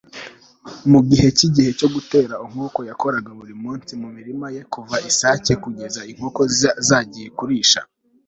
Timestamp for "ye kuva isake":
4.55-5.53